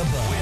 [0.00, 0.40] Jabbar.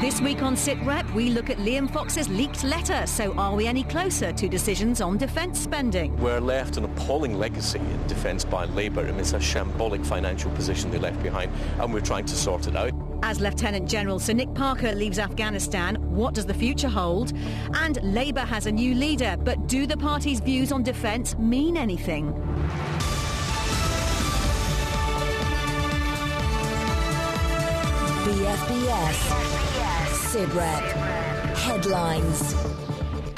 [0.00, 3.04] This week on Sit Rep, we look at Liam Fox's leaked letter.
[3.06, 6.16] So, are we any closer to decisions on defence spending?
[6.18, 9.00] We're left an appalling legacy in defence by Labour.
[9.00, 12.68] I mean, it's a shambolic financial position they left behind, and we're trying to sort
[12.68, 13.07] it out.
[13.22, 17.32] As Lieutenant General Sir Nick Parker leaves Afghanistan, what does the future hold?
[17.74, 22.32] And Labour has a new leader, but do the party's views on defence mean anything?
[28.24, 29.48] BFBS.
[30.12, 30.82] Sit Rep.
[31.56, 32.87] Headlines.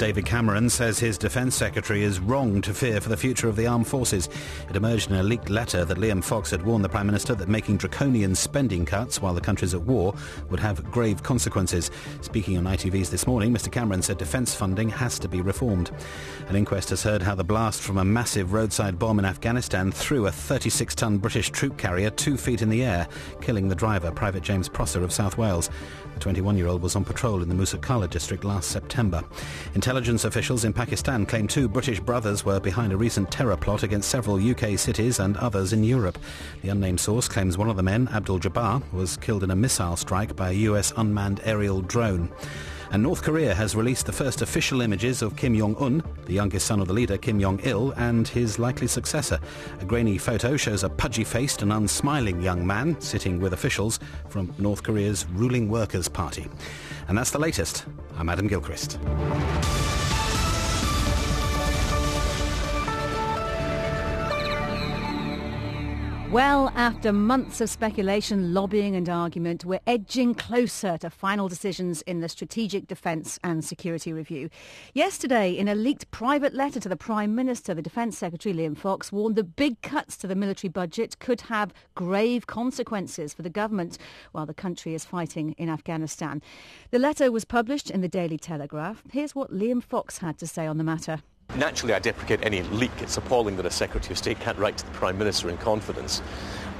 [0.01, 3.67] David Cameron says his defence secretary is wrong to fear for the future of the
[3.67, 4.29] armed forces.
[4.67, 7.47] It emerged in a leaked letter that Liam Fox had warned the Prime Minister that
[7.47, 10.15] making draconian spending cuts while the country's at war
[10.49, 11.91] would have grave consequences.
[12.21, 15.91] Speaking on ITV's this morning, Mr Cameron said defence funding has to be reformed.
[16.47, 20.25] An inquest has heard how the blast from a massive roadside bomb in Afghanistan threw
[20.25, 23.07] a 36-ton British troop carrier two feet in the air,
[23.39, 25.69] killing the driver, Private James Prosser of South Wales.
[26.15, 29.23] The 21-year-old was on patrol in the Musa Qala district last September.
[29.91, 34.07] Intelligence officials in Pakistan claim two British brothers were behind a recent terror plot against
[34.07, 36.17] several UK cities and others in Europe.
[36.61, 39.97] The unnamed source claims one of the men, Abdul Jabbar, was killed in a missile
[39.97, 42.31] strike by a US unmanned aerial drone.
[42.91, 46.79] And North Korea has released the first official images of Kim Jong-un, the youngest son
[46.79, 49.39] of the leader Kim Jong-il, and his likely successor.
[49.81, 54.83] A grainy photo shows a pudgy-faced and unsmiling young man sitting with officials from North
[54.83, 56.47] Korea's ruling Workers' Party.
[57.07, 57.85] And that's the latest.
[58.17, 58.99] I'm Adam Gilchrist.
[66.31, 72.21] Well, after months of speculation, lobbying and argument, we're edging closer to final decisions in
[72.21, 74.49] the Strategic Defence and Security Review.
[74.93, 79.11] Yesterday, in a leaked private letter to the Prime Minister, the Defence Secretary Liam Fox
[79.11, 83.97] warned that big cuts to the military budget could have grave consequences for the government
[84.31, 86.41] while the country is fighting in Afghanistan.
[86.91, 89.03] The letter was published in the Daily Telegraph.
[89.11, 91.23] Here's what Liam Fox had to say on the matter.
[91.55, 92.91] Naturally, I deprecate any leak.
[92.99, 96.21] It's appalling that a Secretary of State can't write to the Prime Minister in confidence.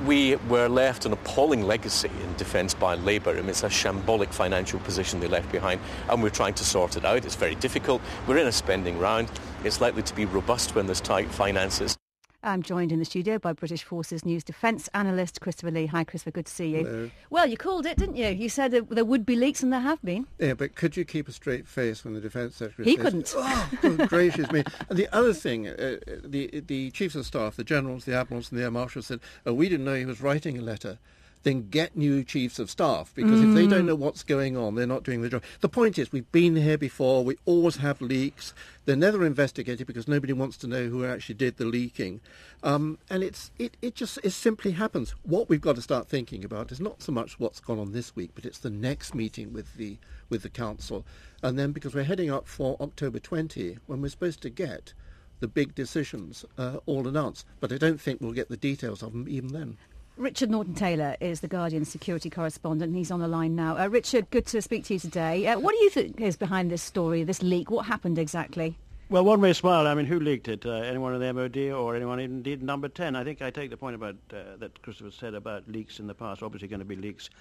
[0.05, 3.31] We were left an appalling legacy in defence by Labour.
[3.31, 6.95] I mean, it's a shambolic financial position they left behind, and we're trying to sort
[6.95, 7.25] it out.
[7.25, 8.01] It's very difficult.
[8.27, 9.29] We're in a spending round.
[9.65, 11.97] It's likely to be robust when there's tight finances.
[12.43, 15.85] I'm joined in the studio by British Forces News defence analyst Christopher Lee.
[15.85, 16.31] Hi, Christopher.
[16.31, 16.85] Good to see you.
[16.85, 17.11] Hello.
[17.29, 18.29] Well, you called it, didn't you?
[18.29, 20.25] You said that there would be leaks, and there have been.
[20.39, 22.89] Yeah, but could you keep a straight face when the defence secretary?
[22.89, 23.33] He says, couldn't.
[23.37, 24.63] Oh, good gracious me!
[24.89, 28.59] And the other thing, uh, the the chiefs of staff, the generals, the admirals, and
[28.59, 30.97] the air marshals said, "Oh, we didn't know he was writing a letter."
[31.43, 34.85] Then get new chiefs of staff because if they don't know what's going on, they're
[34.85, 35.43] not doing the job.
[35.61, 37.23] The point is, we've been here before.
[37.23, 38.53] We always have leaks.
[38.85, 42.21] They're never investigated because nobody wants to know who actually did the leaking,
[42.63, 45.15] um, and it's it, it just it simply happens.
[45.23, 48.15] What we've got to start thinking about is not so much what's gone on this
[48.15, 49.97] week, but it's the next meeting with the
[50.29, 51.05] with the council,
[51.41, 54.93] and then because we're heading up for October 20, when we're supposed to get
[55.41, 57.45] the big decisions uh, all announced.
[57.59, 59.77] But I don't think we'll get the details of them even then.
[60.21, 62.95] Richard Norton-Taylor is the Guardian security correspondent.
[62.95, 63.75] He's on the line now.
[63.75, 65.47] Uh, Richard, good to speak to you today.
[65.47, 67.71] Uh, what do you think is behind this story, this leak?
[67.71, 68.77] What happened exactly?
[69.09, 69.87] Well, one may smile.
[69.87, 70.63] I mean, who leaked it?
[70.63, 73.15] Uh, anyone in the MOD or anyone indeed number 10?
[73.15, 76.13] I think I take the point about uh, that Christopher said about leaks in the
[76.13, 76.43] past.
[76.43, 77.31] Obviously going to be leaks.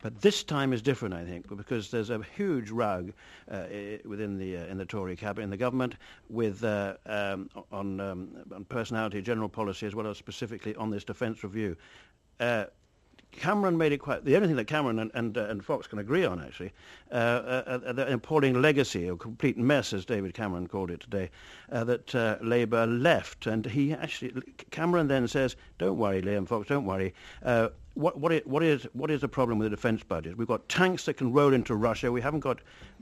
[0.00, 3.12] But this time is different, I think, because there's a huge rug
[3.50, 3.64] uh,
[4.04, 5.96] within the uh, in the Tory cabinet, in the government,
[6.30, 11.02] with uh, um, on, um, on personality, general policy, as well as specifically on this
[11.02, 11.76] defence review.
[12.40, 12.64] Uh,
[13.32, 14.24] Cameron made it quite.
[14.24, 16.72] The only thing that Cameron and and, uh, and Fox can agree on, actually,
[17.12, 21.30] uh, uh, uh, the appalling legacy, a complete mess, as David Cameron called it today,
[21.70, 24.32] that Labour left, and he actually
[24.70, 27.14] Cameron then says, "Don't worry, Liam Fox, don't worry."
[27.94, 30.38] What, what, is, what, is, what is the problem with the defence budget?
[30.38, 32.12] We've got tanks that can roll into Russia.
[32.12, 32.60] We haven't got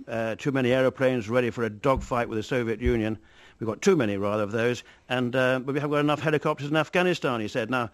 [0.08, 3.19] uh, too many aeroplanes ready for a dogfight with the Soviet Union.
[3.58, 4.84] We've got too many, rather, of those.
[5.10, 7.69] And, uh, but we haven't got enough helicopters in Afghanistan, he said.
[7.69, 7.90] Now,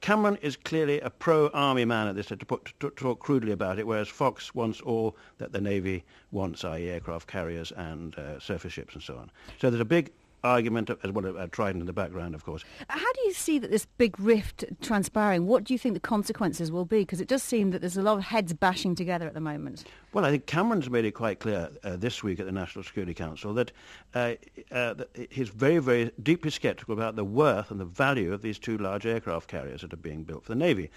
[0.00, 3.86] Cameron is clearly a pro-army man at this, to, put, to talk crudely about it,
[3.86, 6.88] whereas Fox wants all that the Navy wants, i.e.
[6.88, 9.30] aircraft carriers and uh, surface ships and so on.
[9.60, 10.10] So there's a big
[10.44, 12.64] argument as well as uh, Trident in the background, of course.
[12.88, 15.46] How do you see that this big rift transpiring?
[15.46, 17.00] What do you think the consequences will be?
[17.00, 19.84] Because it does seem that there's a lot of heads bashing together at the moment.
[20.12, 23.14] Well, I think Cameron's made it quite clear uh, this week at the National Security
[23.14, 23.72] Council that,
[24.14, 24.34] uh,
[24.70, 28.58] uh, that he's very, very deeply sceptical about the worth and the value of these
[28.58, 30.90] two large aircraft carriers that are being built for the Navy.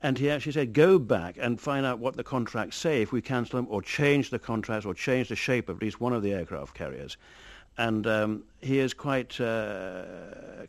[0.00, 3.20] And he actually said, go back and find out what the contracts say if we
[3.20, 6.22] cancel them or change the contracts or change the shape of at least one of
[6.22, 7.16] the aircraft carriers.
[7.78, 10.04] And um, he is quite uh,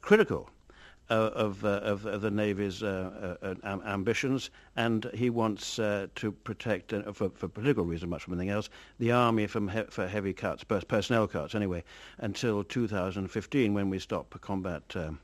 [0.01, 0.50] critical
[1.09, 7.31] uh, of, uh, of, of, the Navy's uh, ambitions, and he wants to protect, for,
[7.31, 8.69] for, political reasons, much from anything else,
[9.00, 11.83] the army from he- for heavy cuts, personnel cuts, anyway,
[12.19, 15.19] until 2015, when we stop combat um,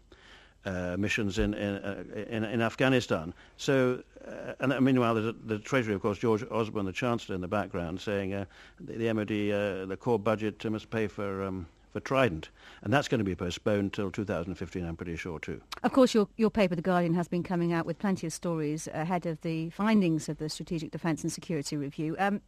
[0.65, 3.33] uh, missions in in, uh, in, in Afghanistan.
[3.57, 7.41] So, uh, and meanwhile, there's a, the Treasury, of course, George Osborne, the Chancellor, in
[7.41, 8.45] the background, saying uh,
[8.79, 11.43] the, the, MOD, uh, the core budget must pay for.
[11.43, 12.49] Um, for Trident,
[12.81, 15.61] and that's going to be postponed till 2015, I'm pretty sure too.
[15.81, 18.89] Of course, your your paper, The Guardian, has been coming out with plenty of stories
[18.93, 22.17] ahead of the findings of the Strategic Defence and Security Review.
[22.19, 22.41] Um,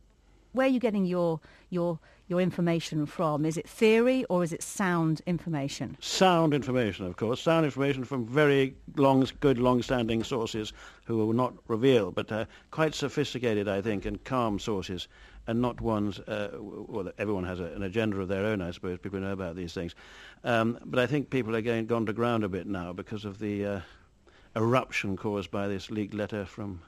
[0.57, 1.39] where are you getting your
[1.69, 3.45] your your information from?
[3.45, 5.95] Is it theory or is it sound information?
[6.01, 7.41] Sound information, of course.
[7.41, 10.73] Sound information from very long, good, long-standing sources
[11.05, 15.07] who will not reveal, but uh, quite sophisticated, I think, and calm sources,
[15.47, 16.19] and not ones.
[16.19, 18.99] Uh, well, everyone has a, an agenda of their own, I suppose.
[18.99, 19.95] People know about these things,
[20.43, 23.39] um, but I think people are getting gone to ground a bit now because of
[23.39, 23.79] the uh,
[24.53, 26.81] eruption caused by this leaked letter from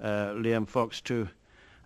[0.00, 1.28] uh, Liam Fox to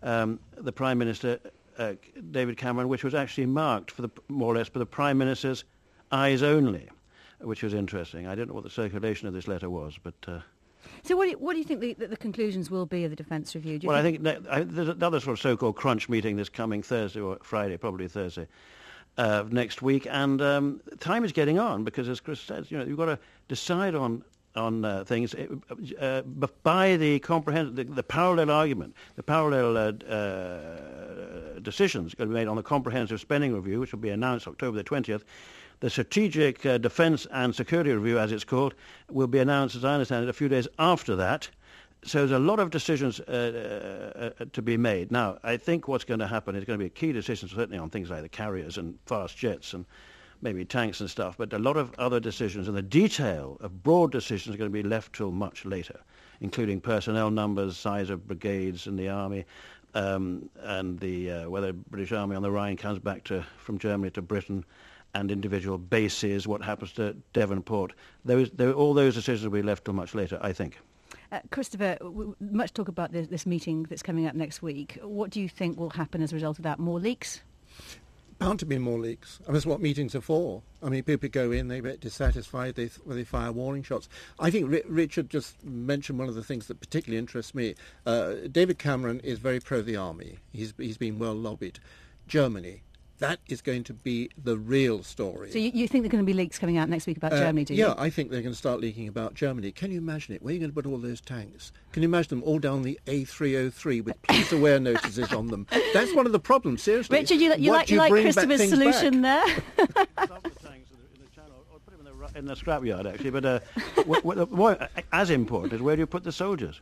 [0.03, 1.39] um, the Prime Minister,
[1.79, 1.95] uh,
[2.31, 5.65] David Cameron, which was actually marked for the, more or less for the Prime Minister's
[6.13, 6.89] eyes only,
[7.41, 8.27] which was interesting.
[8.27, 10.15] I don't know what the circulation of this letter was, but...
[10.27, 10.41] Uh,
[11.03, 13.11] so what do you, what do you think the, the, the, conclusions will be of
[13.11, 13.81] the defence review?
[13.83, 17.21] well, think I think I, there's another sort of so-called crunch meeting this coming Thursday
[17.21, 18.47] or Friday, probably Thursday,
[19.19, 22.85] uh, next week, and um, time is getting on because, as Chris says, you know,
[22.85, 24.23] you've got to decide on
[24.57, 26.23] on uh, things uh,
[26.63, 32.41] by the comprehensive, the, the, parallel argument, the parallel uh, uh, decisions going to be
[32.41, 35.23] made on the comprehensive spending review, which will be announced October the 20th.
[35.81, 38.75] The strategic uh, defence and security review, as it's called,
[39.11, 41.51] will be announced, as I understand it, a few days after that.
[42.05, 45.11] So there's a lot of decisions uh, to be made.
[45.11, 47.79] Now, I think what's going to happen is going to be a key decision, certainly
[47.79, 49.85] on things like the carriers and fast jets and
[50.43, 54.13] maybe tanks and stuff, but a lot of other decisions and the detail of broad
[54.13, 56.01] decisions are going to be left till much later,
[56.41, 59.45] including personnel numbers, size of brigades in the army,
[59.95, 64.11] um, and the uh, whether British Army on the Rhine comes back to from Germany
[64.11, 64.65] to Britain,
[65.17, 67.95] and individual bases, what happens to Devonport.
[68.25, 70.79] Those, all those decisions will be left till much later, I think.
[71.33, 71.97] Uh, Christopher,
[72.39, 74.99] much talk about this, this meeting that's coming up next week.
[75.03, 76.79] What do you think will happen as a result of that?
[76.79, 77.41] More leaks?
[78.39, 79.39] Bound to be more leaks.
[79.45, 80.63] I mean, that's what meetings are for.
[80.83, 84.09] I mean, people go in, they get dissatisfied, they, they fire warning shots.
[84.39, 87.75] I think R- Richard just mentioned one of the things that particularly interests me.
[88.05, 90.39] Uh, David Cameron is very pro the army.
[90.53, 91.79] He's, he's been well lobbied.
[92.29, 92.83] Germany,
[93.19, 95.51] that is going to be the real story.
[95.51, 97.33] So you, you think there are going to be leaks coming out next week about
[97.33, 97.87] uh, Germany, do you?
[97.87, 99.73] Yeah, I think they're going to start leaking about Germany.
[99.73, 100.43] Can you imagine it?
[100.43, 101.73] Where are you going to put all those tanks?
[101.93, 105.67] Can you imagine them all down the A303 with police aware notices on them?
[105.93, 107.19] That's one of the problems, seriously.
[107.19, 109.63] Richard, you, you like, you like Christopher's solution back?
[109.77, 109.87] there?
[112.35, 113.31] in the scrapyard, actually.
[113.31, 113.61] But uh,
[114.05, 116.81] what, what, what, as important is where do you put the soldiers?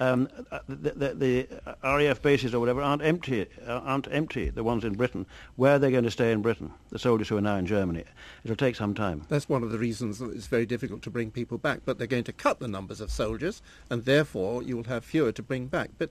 [0.00, 0.28] Um,
[0.68, 1.48] the, the, the,
[1.82, 5.26] RAF bases or whatever aren't empty, uh, aren't empty, the ones in Britain.
[5.56, 8.04] Where are they going to stay in Britain, the soldiers who are now in Germany?
[8.44, 9.24] It'll take some time.
[9.28, 11.80] That's one of the reasons that it's very difficult to bring people back.
[11.84, 15.32] But they're going to cut the numbers of soldiers, and therefore you will have fewer
[15.32, 15.90] to bring back.
[15.98, 16.10] But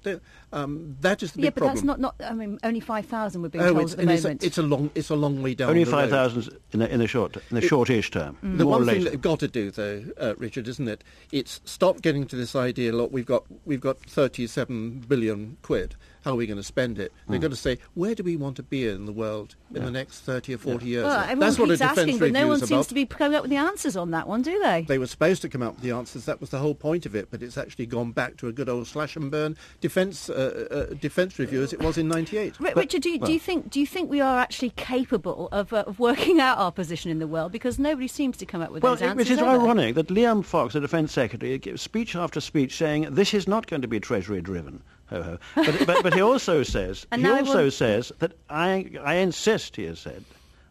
[0.52, 1.78] um, that is the yeah, big problem.
[1.78, 4.06] Yeah, but that's not, not, I mean, only 5,000 would be oh, told at the
[4.06, 4.26] moment.
[4.26, 7.00] It's a, it's a, long, it's a long way down Only 5,000 in the, in
[7.00, 8.38] the short, in the it, shortish term.
[8.44, 8.58] Mm.
[8.58, 11.04] The one thing that you've got to do, though, uh, Richard, isn't it?
[11.32, 12.92] It's stop getting to this idea.
[12.92, 15.96] Look, we've got we've got 37 billion quid.
[16.28, 17.14] How are we going to spend it?
[17.30, 19.86] They've going to say, where do we want to be in the world in yeah.
[19.86, 20.92] the next 30 or 40 yeah.
[20.92, 21.04] years?
[21.06, 22.88] Well, That's what a defence asking, but no one seems about.
[22.90, 24.82] to be coming up with the answers on that one, do they?
[24.82, 26.26] They were supposed to come up with the answers.
[26.26, 28.68] That was the whole point of it, but it's actually gone back to a good
[28.68, 32.56] old slash and burn defence uh, uh, defence review as it was in '98.
[32.60, 35.48] R- Richard, do you, well, do you, think do you think we are actually capable
[35.54, 37.54] of, uh, of working out our position in the world?
[37.54, 39.30] Because nobody seems to come up with well, those answers.
[39.30, 43.34] Which is ironic that Liam Fox, the Defence Secretary, gives speech after speech saying this
[43.34, 45.38] is not going to be Treasury driven ho ho.
[45.56, 49.76] But, but, but he also says he also says that I I insist.
[49.76, 50.24] He has said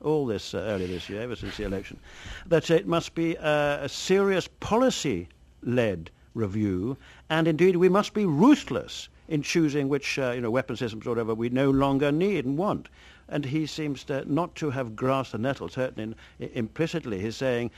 [0.02, 1.98] all this uh, earlier this year, ever since the election,
[2.46, 6.96] that it must be a, a serious policy-led review,
[7.28, 11.10] and indeed we must be ruthless in choosing which uh, you know weapon systems or
[11.10, 12.88] whatever we no longer need and want.
[13.28, 15.68] and he seems to not to have grasped the nettle.
[15.68, 17.70] Certainly, in, implicitly, he's saying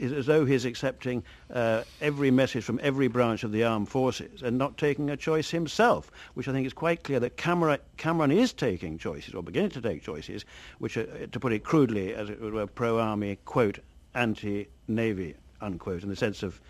[0.00, 1.22] as though he's accepting
[1.52, 5.50] uh, every message from every branch of the armed forces and not taking a choice
[5.50, 9.70] himself, which I think is quite clear that Cameron, Cameron is taking choices or beginning
[9.70, 10.44] to take choices,
[10.78, 13.78] which, are, to put it crudely, as it were, pro-army, quote,
[14.14, 16.60] anti-navy, unquote, in the sense of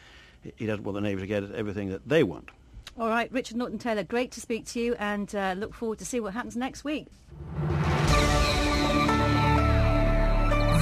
[0.56, 2.50] he doesn't want the Navy to get everything that they want.
[2.98, 6.04] All right, Richard Norton Taylor, great to speak to you and uh, look forward to
[6.04, 7.08] see what happens next week.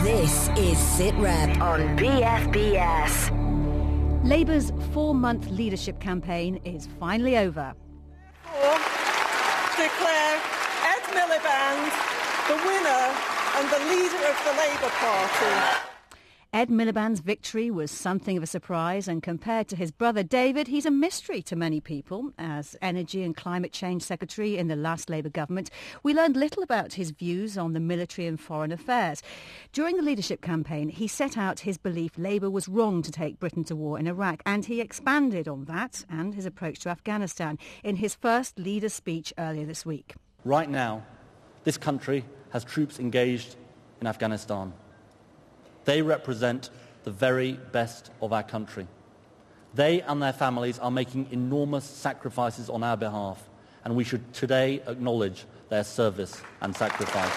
[0.02, 3.30] This is SitRep on BFBS.
[4.24, 7.74] Labour's four-month leadership campaign is finally over.
[9.76, 10.40] Declare
[10.84, 12.12] Ed Miliband
[12.48, 13.14] the winner
[13.56, 15.91] and the leader of the Labour Party.
[16.54, 20.84] Ed Miliband's victory was something of a surprise, and compared to his brother David, he's
[20.84, 22.30] a mystery to many people.
[22.36, 25.70] As Energy and Climate Change Secretary in the last Labour government,
[26.02, 29.22] we learned little about his views on the military and foreign affairs.
[29.72, 33.64] During the leadership campaign, he set out his belief Labour was wrong to take Britain
[33.64, 37.96] to war in Iraq, and he expanded on that and his approach to Afghanistan in
[37.96, 40.16] his first leader speech earlier this week.
[40.44, 41.02] Right now,
[41.64, 43.56] this country has troops engaged
[44.02, 44.74] in Afghanistan.
[45.84, 46.70] They represent
[47.04, 48.86] the very best of our country.
[49.74, 53.48] They and their families are making enormous sacrifices on our behalf,
[53.84, 57.32] and we should today acknowledge their service and sacrifice.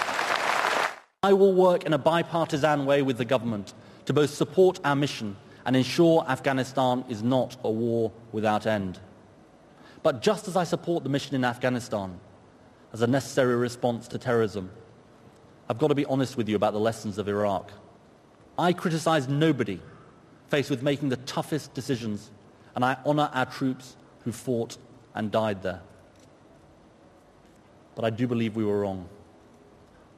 [1.23, 3.73] I will work in a bipartisan way with the government
[4.05, 8.99] to both support our mission and ensure Afghanistan is not a war without end.
[10.03, 12.19] But just as I support the mission in Afghanistan
[12.93, 14.69] as a necessary response to terrorism,
[15.67, 17.71] I've got to be honest with you about the lessons of Iraq.
[18.57, 19.81] I criticize nobody
[20.47, 22.31] faced with making the toughest decisions,
[22.75, 24.77] and I honor our troops who fought
[25.13, 25.81] and died there.
[27.95, 29.07] But I do believe we were wrong.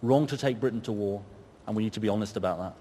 [0.02, 1.24] Wrong to take Britain to war,
[1.66, 2.76] and we need to be honest about that.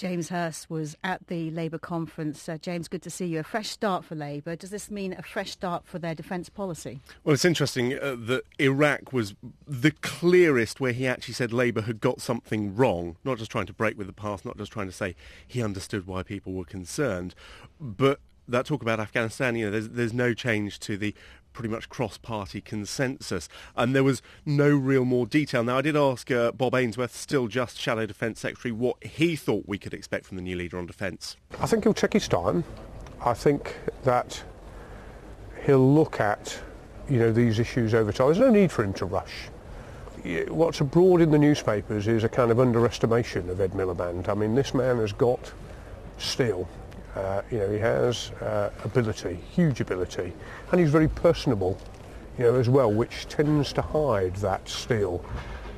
[0.00, 2.48] James Hurst was at the Labour conference.
[2.48, 3.40] Uh, James, good to see you.
[3.40, 4.56] A fresh start for Labour.
[4.56, 7.00] Does this mean a fresh start for their defence policy?
[7.22, 9.34] Well, it's interesting uh, that Iraq was
[9.68, 13.74] the clearest where he actually said Labour had got something wrong, not just trying to
[13.74, 15.14] break with the past, not just trying to say
[15.46, 17.34] he understood why people were concerned,
[17.78, 21.14] but that talk about Afghanistan, you know, there's, there's no change to the
[21.52, 25.62] pretty much cross-party consensus, and there was no real more detail.
[25.64, 29.64] Now, I did ask uh, Bob Ainsworth, still just Shadow Defence Secretary, what he thought
[29.66, 31.36] we could expect from the new leader on defence.
[31.60, 32.64] I think he'll check his time.
[33.24, 34.42] I think that
[35.66, 36.58] he'll look at,
[37.08, 38.28] you know, these issues over time.
[38.28, 39.48] There's no need for him to rush.
[40.48, 44.28] What's abroad in the newspapers is a kind of underestimation of Ed Miliband.
[44.28, 45.52] I mean, this man has got
[46.18, 46.68] steel
[47.16, 50.32] uh, you know, he has uh, ability, huge ability,
[50.70, 51.78] and he's very personable,
[52.38, 55.24] you know, as well, which tends to hide that steel.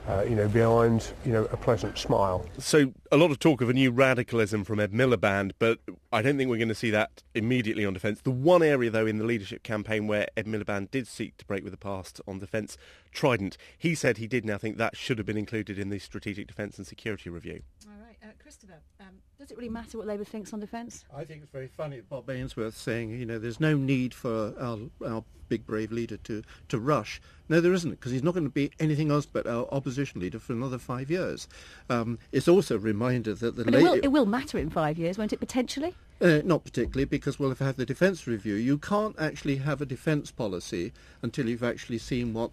[0.08, 2.44] Uh, you know, behind, you know, a pleasant smile.
[2.58, 5.78] So a lot of talk of a new radicalism from Ed Miliband, but
[6.12, 8.20] I don't think we're going to see that immediately on defence.
[8.20, 11.62] The one area, though, in the leadership campaign where Ed Miliband did seek to break
[11.62, 12.76] with the past on defence,
[13.12, 16.48] Trident, he said he did now think that should have been included in the Strategic
[16.48, 17.62] Defence and Security Review.
[17.86, 21.04] All right, uh, Christopher, um, does it really matter what Labour thinks on defence?
[21.14, 24.78] I think it's very funny Bob Ainsworth saying, you know, there's no need for our,
[25.04, 27.20] our big brave leader to, to rush.
[27.48, 30.38] No, there isn't, because he's not going to be anything else but our opposition leader
[30.38, 31.48] for another five years.
[31.90, 33.64] Um, it's also a reminder that the...
[33.64, 35.96] But it, will, it will matter in five years, won't it, potentially?
[36.20, 38.54] Uh, not particularly, because we'll have had the defence review.
[38.54, 42.52] You can't actually have a defence policy until you've actually seen what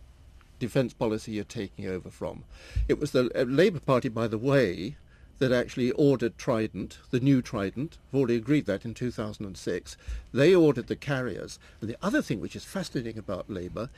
[0.58, 2.46] defence policy you're taking over from.
[2.88, 4.96] It was the uh, Labour Party, by the way,
[5.40, 7.98] that actually ordered Trident, the new Trident.
[8.10, 9.98] I've already agreed that in 2006.
[10.34, 11.58] They ordered the carriers.
[11.82, 13.90] And the other thing which is fascinating about Labour,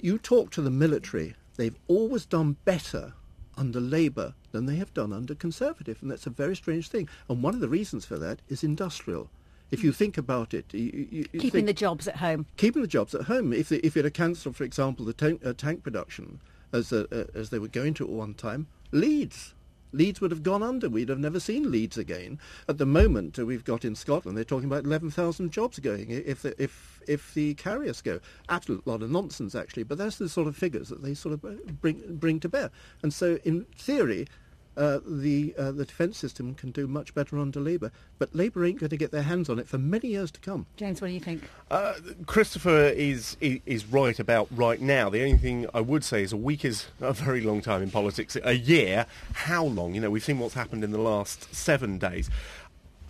[0.00, 3.14] you talk to the military, they've always done better
[3.56, 5.98] under Labour than they have done under Conservative.
[6.02, 7.08] And that's a very strange thing.
[7.28, 9.30] And one of the reasons for that is industrial.
[9.70, 12.44] If you think about it, you, you, keeping think, the jobs at home.
[12.58, 13.54] Keeping the jobs at home.
[13.54, 16.40] If they, if it had cancelled, for example, the tank, uh, tank production
[16.74, 19.54] as uh, uh, as they were going to at one time, Leeds
[19.92, 20.88] Leeds would have gone under.
[20.88, 22.38] We'd have never seen Leeds again.
[22.68, 26.42] At the moment, uh, we've got in Scotland, they're talking about 11,000 jobs going if
[26.42, 28.20] the, if if the carriers go.
[28.48, 31.44] Absolute lot of nonsense, actually, but that's the sort of figures that they sort of
[31.44, 32.70] uh, bring bring to bear.
[33.02, 34.26] And so, in theory,
[34.76, 37.92] uh, the uh, the defence system can do much better under Labour.
[38.18, 40.66] But Labour ain't going to get their hands on it for many years to come.
[40.76, 41.42] James, what do you think?
[41.70, 41.94] Uh,
[42.26, 45.10] Christopher is, is, is right about right now.
[45.10, 47.90] The only thing I would say is a week is a very long time in
[47.90, 48.36] politics.
[48.42, 49.94] A year, how long?
[49.94, 52.30] You know, we've seen what's happened in the last seven days.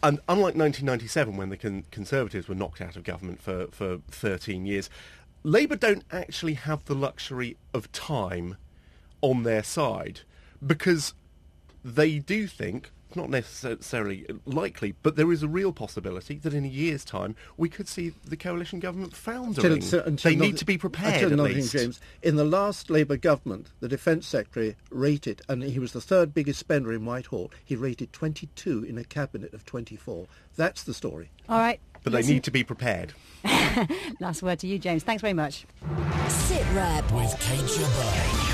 [0.03, 4.67] And unlike 1997, when the con- Conservatives were knocked out of government for, for 13
[4.67, 4.91] years,
[5.45, 8.57] Labour don't actually have the luxury of time
[9.21, 10.21] on their side
[10.65, 11.15] because
[11.85, 16.69] they do think not necessarily likely, but there is a real possibility that in a
[16.69, 19.75] year's time we could see the coalition government foundering.
[19.75, 21.73] Until- uh, until they not- need to be prepared at nothing, least.
[21.73, 22.01] James.
[22.23, 26.59] In the last Labour government, the Defence Secretary rated, and he was the third biggest
[26.61, 30.27] spender in Whitehall, he rated 22 in a cabinet of 24.
[30.57, 31.29] That's the story.
[31.51, 31.81] All right.
[32.05, 33.13] But they need to be prepared.
[34.21, 35.03] Last word to you, James.
[35.03, 35.67] Thanks very much.
[36.29, 37.13] Sit Rep.
[37.13, 38.52] With Kate Jabbar.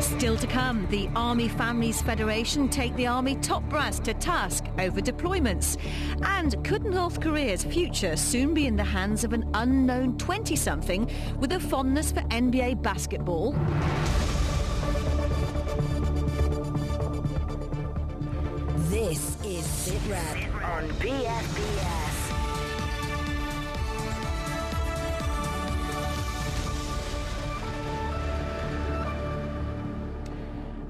[0.00, 5.00] Still to come, the Army Families Federation take the Army top brass to task over
[5.00, 5.76] deployments.
[6.24, 11.52] And could North Korea's future soon be in the hands of an unknown 20-something with
[11.52, 13.52] a fondness for NBA basketball?
[18.88, 22.15] This is Sit Rep on BFBS.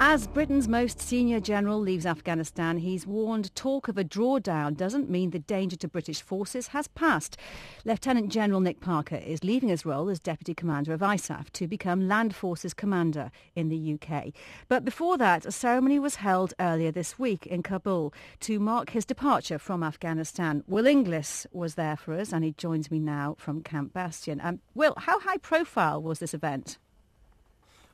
[0.09, 5.31] As Britain's most senior general leaves Afghanistan, he's warned talk of a drawdown doesn't mean
[5.31, 7.37] the danger to British forces has passed.
[7.85, 12.07] Lieutenant General Nick Parker is leaving his role as Deputy Commander of ISAF to become
[12.07, 14.33] Land Forces Commander in the UK.
[14.69, 19.05] But before that, a ceremony was held earlier this week in Kabul to mark his
[19.05, 20.63] departure from Afghanistan.
[20.69, 24.41] Will Inglis was there for us and he joins me now from Camp Bastion.
[24.41, 26.79] Um, Will, how high profile was this event?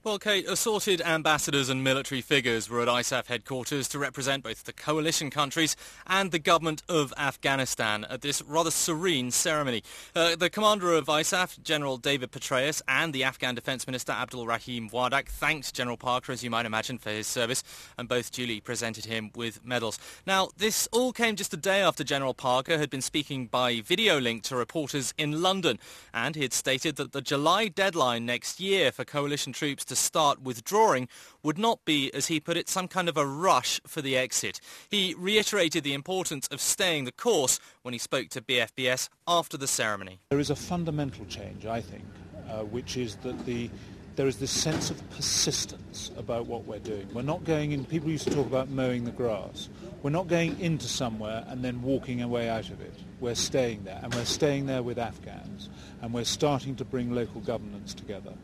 [0.05, 4.73] Well, Kate, assorted ambassadors and military figures were at ISAF headquarters to represent both the
[4.73, 5.77] coalition countries
[6.09, 9.85] and the government of Afghanistan at this rather serene ceremony.
[10.13, 14.91] Uh, the commander of ISAF, General David Petraeus, and the Afghan Defence Minister Abdul Rahim
[14.91, 17.63] Wardak thanked General Parker, as you might imagine, for his service,
[17.97, 20.01] and both duly presented him with medals.
[20.27, 24.19] Now, this all came just a day after General Parker had been speaking by video
[24.19, 25.79] link to reporters in London,
[26.13, 30.41] and he had stated that the July deadline next year for coalition troops to start
[30.41, 31.07] withdrawing
[31.43, 34.59] would not be, as he put it, some kind of a rush for the exit.
[34.89, 39.67] He reiterated the importance of staying the course when he spoke to BFBS after the
[39.67, 40.21] ceremony.
[40.31, 42.05] There is a fundamental change, I think,
[42.49, 43.69] uh, which is that the
[44.17, 47.09] there is this sense of persistence about what we're doing.
[47.15, 47.87] We're not going in.
[47.87, 49.71] People used to talk about mowing the grass.
[50.03, 52.93] We're not going into somewhere and then walking away out of it.
[53.21, 55.71] We're staying there, and we're staying there with Afghans,
[56.03, 58.35] and we're starting to bring local governance together.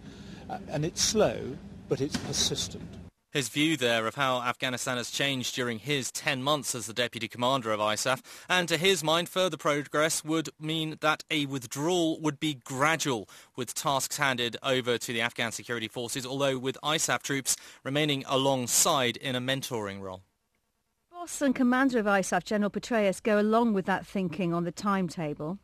[0.49, 1.57] Uh, and it's slow,
[1.89, 2.89] but it's persistent.
[3.31, 7.29] His view there of how Afghanistan has changed during his 10 months as the deputy
[7.29, 12.41] commander of ISAF, and to his mind further progress would mean that a withdrawal would
[12.41, 17.55] be gradual, with tasks handed over to the Afghan security forces, although with ISAF troops
[17.85, 20.23] remaining alongside in a mentoring role.
[21.13, 25.59] Boss and commander of ISAF, General Petraeus, go along with that thinking on the timetable.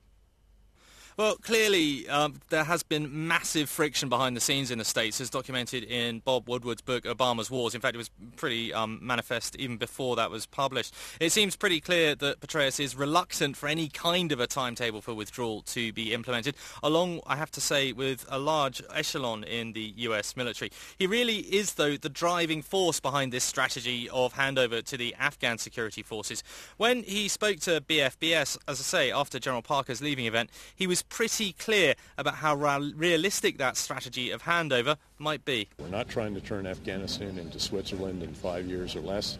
[1.16, 5.30] Well, clearly um, there has been massive friction behind the scenes in the States, as
[5.30, 7.72] documented in Bob Woodward's book, Obama's Wars.
[7.72, 10.92] In fact, it was pretty um, manifest even before that was published.
[11.20, 15.14] It seems pretty clear that Petraeus is reluctant for any kind of a timetable for
[15.14, 19.92] withdrawal to be implemented, along, I have to say, with a large echelon in the
[19.98, 20.72] US military.
[20.98, 25.58] He really is, though, the driving force behind this strategy of handover to the Afghan
[25.58, 26.42] security forces.
[26.76, 31.03] When he spoke to BFBS, as I say, after General Parker's leaving event, he was
[31.08, 35.68] pretty clear about how realistic that strategy of handover might be.
[35.78, 39.38] We're not trying to turn Afghanistan into Switzerland in five years or less.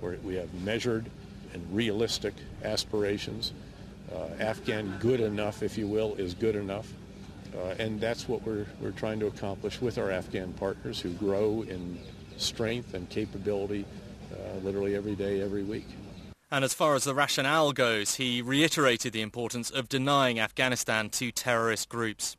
[0.00, 1.10] We're, we have measured
[1.52, 3.52] and realistic aspirations.
[4.12, 6.92] Uh, Afghan good enough, if you will, is good enough.
[7.56, 11.62] Uh, and that's what we're, we're trying to accomplish with our Afghan partners who grow
[11.68, 11.98] in
[12.36, 13.84] strength and capability
[14.32, 15.86] uh, literally every day, every week.
[16.52, 21.32] And as far as the rationale goes, he reiterated the importance of denying Afghanistan to
[21.32, 22.36] terrorist groups.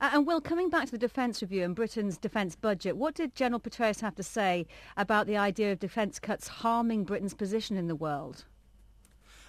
[0.00, 3.34] Uh, and Will, coming back to the defence review and Britain's defence budget, what did
[3.34, 4.64] General Petraeus have to say
[4.96, 8.44] about the idea of defence cuts harming Britain's position in the world?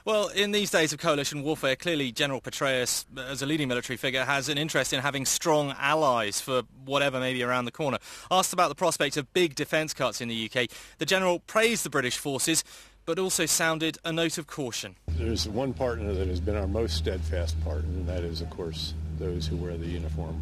[0.06, 4.26] Well, in these days of coalition warfare, clearly General Petraeus, as a leading military figure,
[4.26, 8.00] has an interest in having strong allies for whatever may be around the corner.
[8.32, 10.68] Asked about the prospect of big defence cuts in the UK,
[10.98, 12.64] the General praised the British forces,
[13.10, 14.96] but also sounded a note of caution.
[15.08, 18.94] There's one partner that has been our most steadfast partner, and that is, of course,
[19.18, 20.40] those who wear the uniform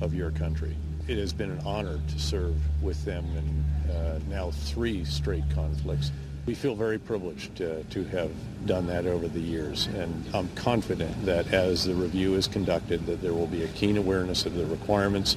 [0.00, 0.76] of your country.
[1.08, 6.12] It has been an honor to serve with them in uh, now three straight conflicts.
[6.46, 8.30] We feel very privileged uh, to have
[8.64, 13.22] done that over the years, and I'm confident that as the review is conducted, that
[13.22, 15.36] there will be a keen awareness of the requirements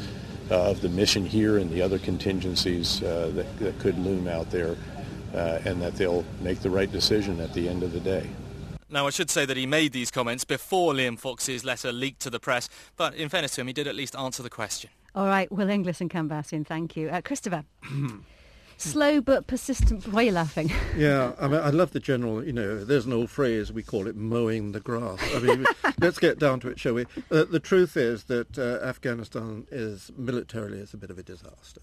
[0.52, 4.52] uh, of the mission here and the other contingencies uh, that, that could loom out
[4.52, 4.78] there,
[5.34, 8.28] uh, and that they'll make the right decision at the end of the day.
[8.90, 12.30] Now, I should say that he made these comments before Liam Fox's letter leaked to
[12.30, 14.90] the press, but in fairness to him, he did at least answer the question.
[15.14, 17.10] All right, Will Inglis and Camp Bastion, thank you.
[17.10, 17.66] Uh, Christopher,
[18.78, 20.08] slow but persistent.
[20.08, 20.72] Why are you laughing?
[20.96, 22.44] Yeah, I mean, I love the general.
[22.44, 25.20] You know, there's an old phrase we call it mowing the grass.
[25.36, 25.66] I mean,
[26.00, 27.06] let's get down to it, shall we?
[27.30, 31.82] Uh, the truth is that uh, Afghanistan is militarily is a bit of a disaster.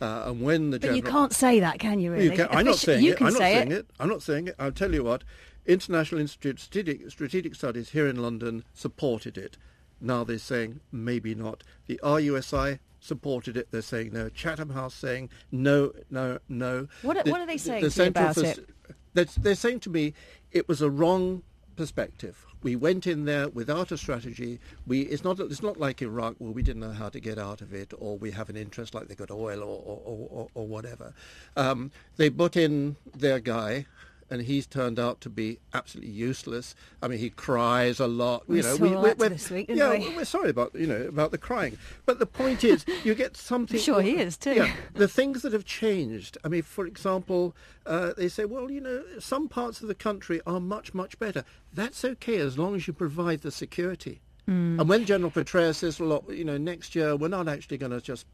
[0.00, 2.12] Uh, and when the But general, you can't say that, can you?
[2.12, 2.24] Really?
[2.24, 3.18] You can, I'm not saying you it.
[3.18, 3.78] can I'm not say saying it.
[3.78, 3.86] it.
[4.00, 4.54] I'm not saying it.
[4.58, 5.24] I'll tell you what.
[5.66, 9.56] International Institute of Strategic, Strategic Studies here in London supported it.
[10.00, 11.62] Now they're saying maybe not.
[11.86, 13.68] The RUSI supported it.
[13.70, 14.28] They're saying no.
[14.28, 16.88] Chatham House saying no, no, no.
[17.02, 18.68] What are- The- what are they saying the you about for- it?
[19.14, 20.12] They're, they're saying to me
[20.52, 21.42] it was a wrong
[21.76, 22.44] perspective.
[22.62, 24.58] We went in there without a strategy.
[24.86, 27.60] We it's not it's not like Iraq where we didn't know how to get out
[27.60, 30.66] of it, or we have an interest like they got oil or or, or, or,
[30.66, 31.12] whatever.
[31.56, 33.86] Um, they put in their guy.
[34.30, 36.74] And he's turned out to be absolutely useless.
[37.02, 38.48] I mean, he cries a lot.
[38.48, 40.16] We you know, saw we, that we're, this week, yeah, we?
[40.16, 41.78] we're sorry about you know about the crying.
[42.06, 43.78] But the point is, you get something.
[43.78, 44.54] sure he is too.
[44.54, 46.38] Yeah, the things that have changed.
[46.44, 47.54] I mean, for example,
[47.86, 51.44] uh, they say, well, you know, some parts of the country are much, much better.
[51.72, 54.20] That's okay as long as you provide the security.
[54.48, 54.80] Mm.
[54.80, 58.00] And when General Petraeus says, well, you know, next year we're not actually going to
[58.00, 58.26] just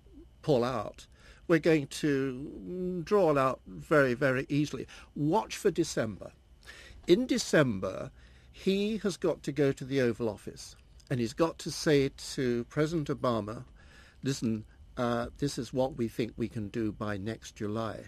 [0.42, 1.06] pull out.
[1.50, 4.86] We're going to draw out very, very easily.
[5.16, 6.30] Watch for December.
[7.08, 8.12] In December,
[8.52, 10.76] he has got to go to the Oval Office
[11.10, 13.64] and he's got to say to President Obama,
[14.22, 14.64] listen,
[14.96, 18.04] uh, this is what we think we can do by next July.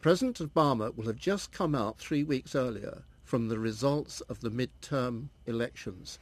[0.00, 4.50] President Obama will have just come out three weeks earlier from the results of the
[4.50, 6.18] midterm elections.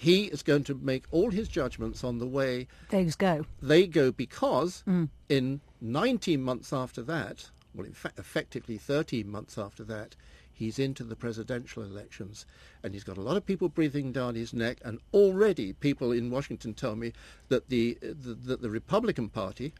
[0.00, 3.44] He is going to make all his judgments on the way Those go.
[3.60, 4.82] they go because
[5.28, 10.16] in 19 months after that, well, in fact, effectively 13 months after that,
[10.50, 12.46] he's into the presidential elections.
[12.82, 14.78] And he's got a lot of people breathing down his neck.
[14.82, 17.12] And already people in Washington tell me
[17.50, 19.74] that the, the, that the Republican Party,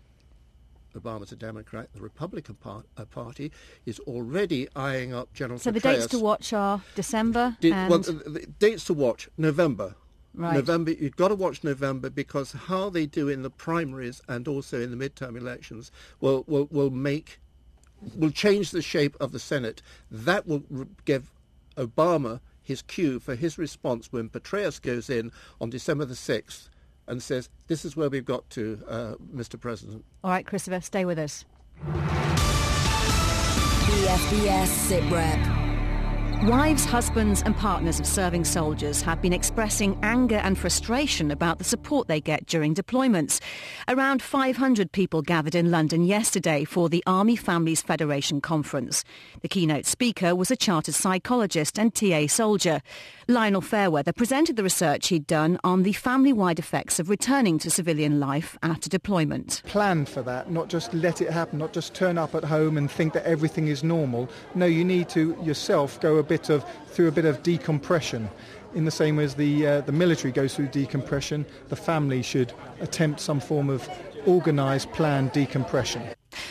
[0.94, 3.50] Obama's a Democrat, the Republican par- uh, Party
[3.86, 8.12] is already eyeing up General So the dates to watch are December and well, the,
[8.12, 9.94] the dates to watch November.
[10.34, 10.54] Right.
[10.54, 10.92] November.
[10.92, 14.96] You've got to watch November because how they do in the primaries and also in
[14.96, 15.90] the midterm elections
[16.20, 17.40] will will, will make
[18.14, 19.82] will change the shape of the Senate.
[20.10, 20.62] That will
[21.04, 21.32] give
[21.76, 26.68] Obama his cue for his response when Petraeus goes in on December the sixth
[27.08, 29.58] and says, "This is where we've got to, uh, Mr.
[29.58, 31.44] President." All right, Christopher, stay with us.
[33.86, 35.59] BFBS SITREP.
[36.44, 41.64] Wives, husbands and partners of serving soldiers have been expressing anger and frustration about the
[41.64, 43.42] support they get during deployments.
[43.88, 49.04] Around 500 people gathered in London yesterday for the Army Families Federation conference.
[49.42, 52.80] The keynote speaker was a chartered psychologist and TA soldier.
[53.28, 58.18] Lionel Fairweather presented the research he'd done on the family-wide effects of returning to civilian
[58.18, 59.62] life after deployment.
[59.66, 62.90] plan for that, not just let it happen, not just turn up at home and
[62.90, 64.26] think that everything is normal.
[64.54, 68.30] No, you need to yourself go bit of through a bit of decompression.
[68.74, 72.52] In the same way as the uh, the military goes through decompression, the family should
[72.80, 73.88] attempt some form of
[74.28, 76.02] organised, planned decompression.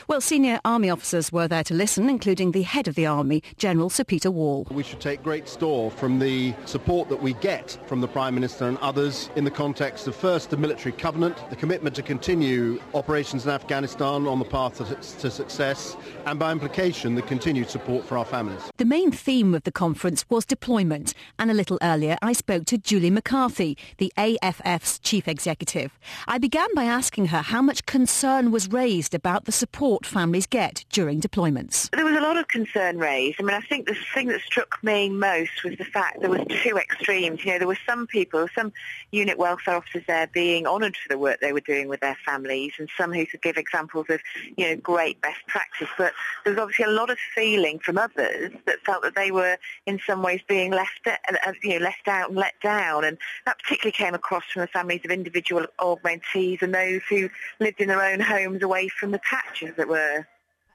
[0.07, 3.89] Well, senior army officers were there to listen, including the head of the army, General
[3.89, 4.67] Sir Peter Wall.
[4.71, 8.67] We should take great store from the support that we get from the Prime Minister
[8.67, 13.45] and others in the context of first the military covenant, the commitment to continue operations
[13.45, 14.77] in Afghanistan on the path
[15.19, 18.61] to, success, and by implication the continued support for our families.
[18.77, 22.77] The main theme of the conference was deployment, and a little earlier I spoke to
[22.77, 25.97] Julie McCarthy, the AFF's chief executive.
[26.27, 29.68] I began by asking her how much concern was raised about the support
[30.03, 31.89] families get during deployments.
[31.91, 33.39] There was a lot of concern raised.
[33.39, 36.45] I mean, I think the thing that struck me most was the fact there was
[36.63, 37.45] two extremes.
[37.45, 38.73] You know, there were some people, some
[39.11, 42.73] unit welfare officers there being honoured for the work they were doing with their families,
[42.77, 44.19] and some who could give examples of,
[44.57, 45.87] you know, great best practice.
[45.97, 49.57] But there was obviously a lot of feeling from others that felt that they were
[49.85, 51.15] in some ways being left, uh,
[51.63, 55.01] you know, left out and let down, and that particularly came across from the families
[55.05, 57.29] of individual augmentees and those who
[57.59, 60.27] lived in their own homes away from the patch, as it were.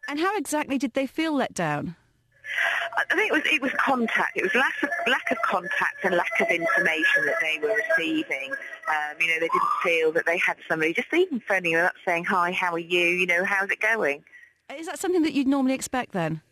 [0.09, 1.97] And how exactly did they feel let down?
[3.11, 4.37] I think it was it was contact.
[4.37, 8.53] It was lack of lack of contact and lack of information that they were receiving.
[8.53, 11.94] Um, you know, they didn't feel that they had somebody just even phoning them up
[12.05, 13.01] saying, "Hi, how are you?
[13.01, 14.25] You know, how's it going?"
[14.77, 16.42] Is that something that you'd normally expect then?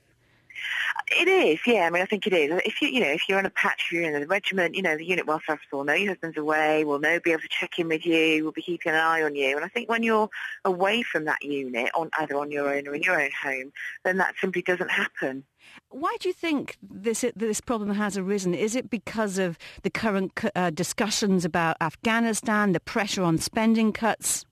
[1.18, 1.86] It is, yeah.
[1.86, 2.60] I mean, I think it is.
[2.64, 4.96] If you, you know, if you're on a patch, you're in the regiment, you know,
[4.96, 7.78] the unit welfare officer will know your husband's away, will know, be able to check
[7.78, 9.56] in with you, will be keeping an eye on you.
[9.56, 10.28] And I think when you're
[10.64, 13.72] away from that unit, on either on your own or in your own home,
[14.04, 15.44] then that simply doesn't happen.
[15.90, 18.54] Why do you think this this problem has arisen?
[18.54, 24.44] Is it because of the current uh, discussions about Afghanistan, the pressure on spending cuts?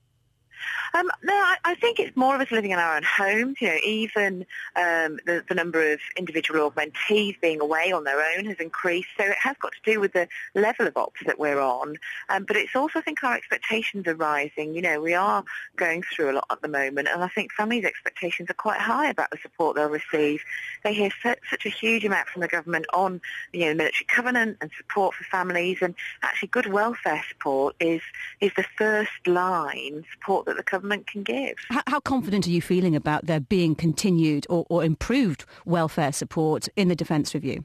[0.93, 3.57] Um, no, I, I think it's more of us living in our own homes.
[3.61, 4.45] You know, even
[4.75, 9.09] um, the, the number of individual augmentees being away on their own has increased.
[9.17, 11.97] So it has got to do with the level of ops that we're on.
[12.29, 14.73] Um, but it's also, I think, our expectations are rising.
[14.73, 15.43] You know, we are
[15.75, 19.09] going through a lot at the moment, and I think families' expectations are quite high
[19.09, 20.41] about the support they'll receive.
[20.83, 23.21] They hear such, such a huge amount from the government on,
[23.53, 28.01] you know, military covenant and support for families, and actually good welfare support is
[28.39, 31.55] is the first line support that the government can give.
[31.87, 36.89] How, confident are you feeling about there being continued or, or improved welfare support in
[36.89, 37.63] the Defence Review?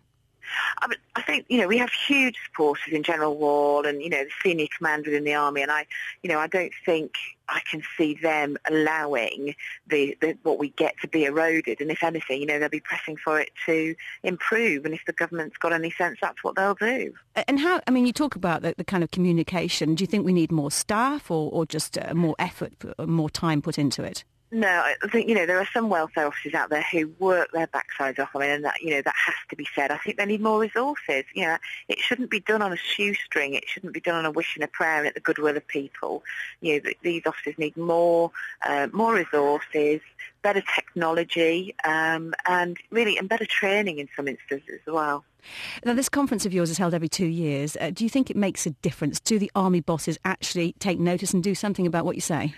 [0.79, 4.11] I, mean, I think you know we have huge supporters in General Wall and you
[4.11, 5.87] know the senior command within the army, and I,
[6.23, 7.13] you know, I don't think
[7.49, 9.55] I can see them allowing
[9.87, 11.81] the, the what we get to be eroded.
[11.81, 14.85] And if anything, you know, they'll be pressing for it to improve.
[14.85, 17.13] And if the government's got any sense, that's what they'll do.
[17.49, 17.81] And how?
[17.87, 19.95] I mean, you talk about the, the kind of communication.
[19.95, 22.73] Do you think we need more staff or, or just uh, more effort,
[23.07, 24.25] more time put into it?
[24.53, 27.67] No, I think you know there are some welfare officers out there who work their
[27.67, 28.31] backsides off.
[28.37, 29.91] I mean, and that you know that has to be said.
[29.91, 31.25] I think they need more resources.
[31.35, 31.57] You know,
[31.89, 33.55] it shouldn't be done on a shoestring.
[33.55, 35.67] It shouldn't be done on a wish and a prayer and at the goodwill of
[35.67, 36.23] people.
[36.61, 38.31] You know, these officers need more,
[38.65, 40.01] uh, more resources,
[40.43, 45.25] better technology, um, and really and better training in some instances as well.
[45.85, 47.77] Now, this conference of yours is held every two years.
[47.81, 49.19] Uh, do you think it makes a difference?
[49.19, 52.55] Do the army bosses actually take notice and do something about what you say?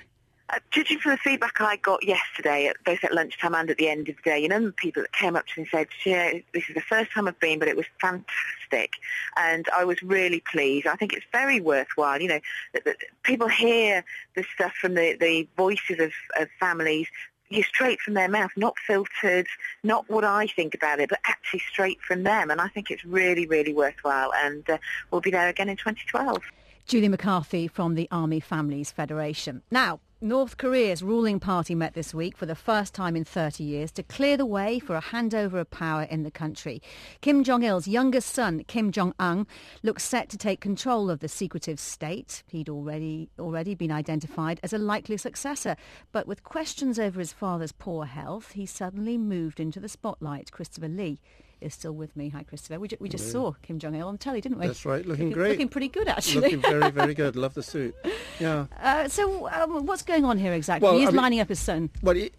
[0.50, 4.08] Uh, judging from the feedback I got yesterday, both at lunchtime and at the end
[4.08, 6.64] of the day, you know, people that came up to me and said, yeah, this
[6.68, 8.92] is the first time I've been, but it was fantastic.
[9.36, 10.86] And I was really pleased.
[10.86, 12.20] I think it's very worthwhile.
[12.20, 12.40] You know,
[12.72, 14.04] that, that people hear
[14.36, 17.08] the stuff from the, the voices of, of families
[17.50, 19.46] you straight from their mouth, not filtered,
[19.82, 22.50] not what I think about it, but actually straight from them.
[22.50, 24.32] And I think it's really, really worthwhile.
[24.34, 24.78] And uh,
[25.10, 26.42] we'll be there again in 2012.
[26.86, 29.62] Julie McCarthy from the Army Families Federation.
[29.70, 33.92] Now, North Korea's ruling party met this week for the first time in 30 years
[33.92, 36.82] to clear the way for a handover of power in the country.
[37.20, 39.46] Kim Jong-il's youngest son, Kim Jong-un,
[39.84, 42.42] looks set to take control of the secretive state.
[42.48, 45.76] He'd already already been identified as a likely successor,
[46.10, 50.50] but with questions over his father's poor health, he suddenly moved into the spotlight.
[50.50, 51.20] Christopher Lee
[51.60, 52.28] is still with me.
[52.30, 52.78] Hi, Christopher.
[52.78, 53.32] We, ju- we just yeah.
[53.32, 54.66] saw Kim Jong Il on telly, didn't we?
[54.66, 55.04] That's right.
[55.06, 55.50] Looking, looking great.
[55.50, 56.56] Looking pretty good, actually.
[56.56, 57.36] Looking very, very good.
[57.36, 57.94] Love the suit.
[58.38, 58.66] Yeah.
[58.80, 60.88] Uh, so, um, what's going on here exactly?
[60.88, 61.90] Well, He's I mean, lining up his son.
[62.02, 62.30] Well, he,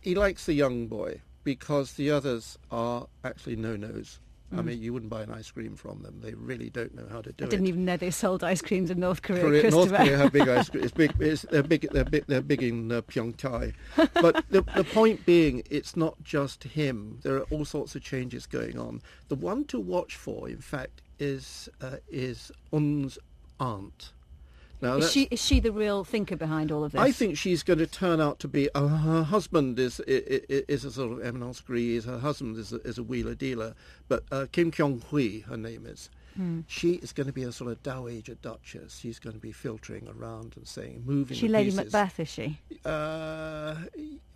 [0.00, 4.18] he likes the young boy because the others are actually no-nos.
[4.54, 4.58] Mm.
[4.58, 6.20] I mean, you wouldn't buy an ice cream from them.
[6.22, 7.46] They really don't know how to do it.
[7.46, 9.42] I didn't even know they sold ice creams in North Korea.
[9.42, 10.84] Korea North Korea have big ice cream.
[10.84, 11.14] It's big.
[11.18, 11.88] It's, they're big.
[11.90, 12.26] They're big.
[12.26, 13.00] They're big in uh.
[13.06, 17.18] But the, the point being, it's not just him.
[17.22, 19.02] There are all sorts of changes going on.
[19.28, 23.18] The one to watch for, in fact, is uh, is Un's
[23.60, 24.13] aunt.
[24.84, 27.00] Now, is she is she the real thinker behind all of this?
[27.00, 28.68] I think she's going to turn out to be.
[28.74, 32.04] Uh, her husband is, is, is a sort of eminence grise.
[32.04, 33.74] Her husband is a, is a wheeler dealer,
[34.08, 36.10] but uh, Kim Kyung Hui, her name is.
[36.36, 36.60] Hmm.
[36.66, 38.98] She is going to be a sort of dowager duchess.
[38.98, 41.36] She's going to be filtering around and saying, moving.
[41.36, 41.92] She Lady pieces.
[41.92, 42.58] Macbeth, is she?
[42.84, 43.76] Uh,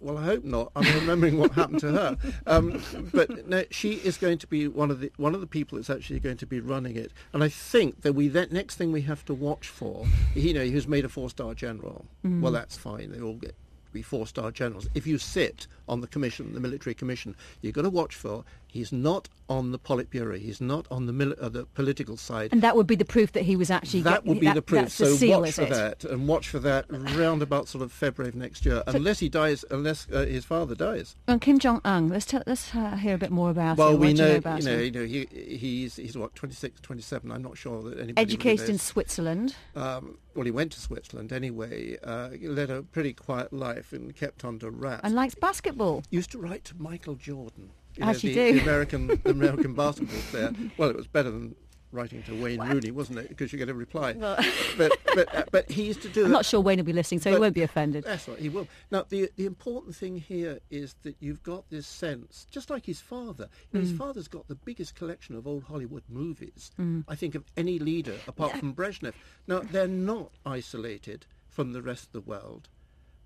[0.00, 0.70] well, I hope not.
[0.76, 2.16] I'm remembering what happened to her.
[2.46, 2.82] Um,
[3.12, 5.90] but no, she is going to be one of the one of the people that's
[5.90, 7.12] actually going to be running it.
[7.32, 10.64] And I think that we that next thing we have to watch for, you know,
[10.64, 12.06] who's made a four-star general.
[12.24, 12.40] Mm.
[12.40, 13.12] Well, that's fine.
[13.12, 13.54] They all get
[13.92, 14.86] be four-star generals.
[14.94, 18.92] If you sit on the commission, the military commission, you've got to watch for He's
[18.92, 20.38] not on the Politburo.
[20.38, 22.50] He's not on the, mili- uh, the political side.
[22.52, 24.02] And that would be the proof that he was actually.
[24.02, 24.90] That would be that, the proof.
[24.90, 25.70] so the seal, watch for it?
[25.70, 29.20] that, and watch for that round about sort of February of next year, so unless
[29.20, 31.16] he dies, unless uh, his father dies.
[31.26, 32.08] And Kim Jong Un.
[32.08, 33.78] Let's tell, let's uh, hear a bit more about.
[33.78, 34.00] Well, him.
[34.00, 34.80] we know, you know, you know, him?
[34.80, 37.32] you know, he, he's he's what 26, 27.
[37.32, 38.20] I'm not sure that anybody.
[38.20, 39.56] Educated really in Switzerland.
[39.74, 41.96] Um, well, he went to Switzerland anyway.
[42.04, 45.00] Uh, he led a pretty quiet life and kept under wraps.
[45.04, 46.02] And likes basketball.
[46.10, 48.52] Used to write to Michael Jordan you know, the, do.
[48.54, 50.52] the American the American basketball player.
[50.76, 51.54] Well, it was better than
[51.92, 52.68] writing to Wayne what?
[52.68, 53.28] Rooney, wasn't it?
[53.28, 54.12] Because you get a reply.
[54.12, 54.36] Well.
[54.76, 56.24] but but uh, but he used to do.
[56.24, 56.36] I'm that.
[56.38, 58.04] not sure Wayne will be listening, so but, he won't be offended.
[58.04, 58.68] That's right, he will.
[58.90, 63.00] Now the the important thing here is that you've got this sense, just like his
[63.00, 63.48] father.
[63.74, 63.80] Mm.
[63.80, 67.04] His father's got the biggest collection of old Hollywood movies, mm.
[67.08, 68.60] I think, of any leader apart yeah.
[68.60, 69.14] from Brezhnev.
[69.46, 72.68] Now they're not isolated from the rest of the world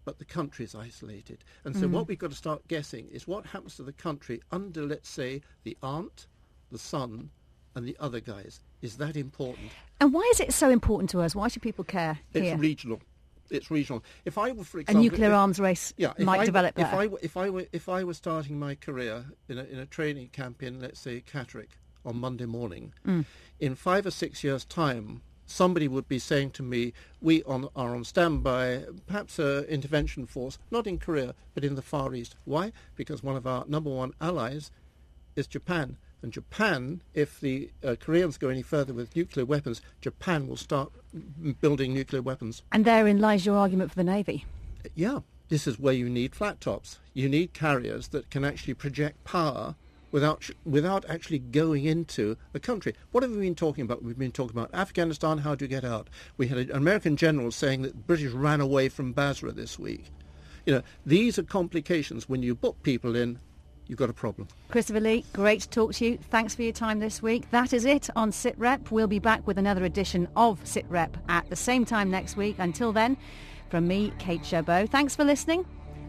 [0.05, 1.45] but the country is isolated.
[1.65, 1.91] And so mm.
[1.91, 5.43] what we've got to start guessing is what happens to the country under, let's say,
[5.65, 6.27] the aunt,
[6.71, 7.31] the son,
[7.75, 8.61] and the other guys.
[8.81, 9.71] Is that important?
[10.01, 11.35] And why is it so important to us?
[11.35, 12.57] Why should people care It's here?
[12.57, 13.01] regional.
[13.51, 14.03] It's regional.
[14.25, 16.93] If I were, for example, a nuclear if, arms race yeah, might I, develop if.
[16.93, 20.29] I, if I were if I were starting my career in a, in a training
[20.29, 21.73] camp in, let's say, Catterick
[22.05, 23.25] on Monday morning, mm.
[23.61, 25.21] in five or six years' time,
[25.53, 30.59] somebody would be saying to me, we on, are on standby, perhaps an intervention force,
[30.71, 32.35] not in Korea, but in the Far East.
[32.45, 32.73] Why?
[32.97, 34.71] Because one of our number one allies
[35.37, 35.97] is Japan.
[36.23, 40.93] And Japan, if the uh, Koreans go any further with nuclear weapons, Japan will start
[41.61, 42.62] building nuclear weapons.
[42.71, 44.47] And therein lies your argument for the Navy.
[44.95, 46.99] Yeah, this is where you need flat tops.
[47.12, 49.75] You need carriers that can actually project power
[50.12, 52.94] without without actually going into the country.
[53.11, 54.05] What have we been talking about?
[54.05, 55.38] We've been talking about Afghanistan.
[55.38, 56.09] How do you get out?
[56.37, 60.05] We had an American general saying that the British ran away from Basra this week.
[60.66, 62.29] You know, these are complications.
[62.29, 63.40] When you book people in,
[63.88, 64.46] you've got a problem.
[64.70, 66.18] Christopher Lee, great to talk to you.
[66.31, 67.51] Thanks for your time this week.
[67.51, 68.90] That is it on SitRep.
[68.92, 72.57] We'll be back with another edition of SitRep at the same time next week.
[72.59, 73.16] Until then,
[73.70, 75.66] from me, Kate Chabot, thanks for listening.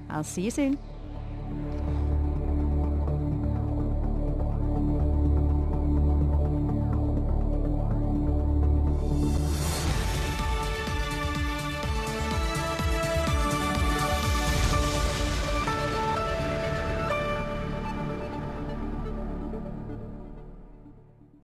[0.10, 1.83] I'll see you soon.